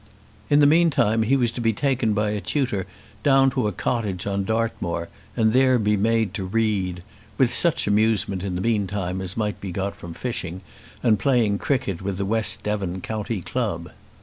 [0.49, 2.87] In the meantime he was to be taken by a tutor
[3.21, 7.03] down to a cottage on Dartmoor and there be made to read,
[7.37, 10.61] with such amusement in the meantime as might be got from fishing,
[11.03, 13.91] and playing cricket with the West Devon county club.